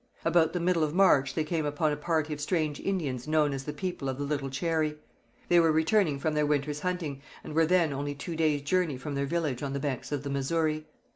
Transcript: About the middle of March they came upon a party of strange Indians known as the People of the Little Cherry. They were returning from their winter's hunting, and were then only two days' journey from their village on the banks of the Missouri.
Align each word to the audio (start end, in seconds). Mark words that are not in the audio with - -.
About 0.25 0.51
the 0.53 0.59
middle 0.59 0.83
of 0.83 0.95
March 0.95 1.35
they 1.35 1.43
came 1.43 1.63
upon 1.63 1.91
a 1.91 1.95
party 1.95 2.33
of 2.33 2.41
strange 2.41 2.79
Indians 2.79 3.27
known 3.27 3.53
as 3.53 3.65
the 3.65 3.71
People 3.71 4.09
of 4.09 4.17
the 4.17 4.23
Little 4.23 4.49
Cherry. 4.49 4.97
They 5.47 5.59
were 5.59 5.71
returning 5.71 6.17
from 6.17 6.33
their 6.33 6.47
winter's 6.47 6.79
hunting, 6.79 7.21
and 7.43 7.53
were 7.53 7.67
then 7.67 7.93
only 7.93 8.15
two 8.15 8.35
days' 8.35 8.63
journey 8.63 8.97
from 8.97 9.13
their 9.13 9.27
village 9.27 9.61
on 9.61 9.73
the 9.73 9.79
banks 9.79 10.11
of 10.11 10.23
the 10.23 10.31
Missouri. 10.31 10.87